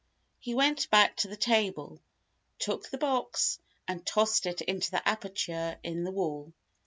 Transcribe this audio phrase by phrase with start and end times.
[0.39, 2.01] He went back to the table,
[2.57, 6.53] took the box, and tossed it into the aperture in the wall.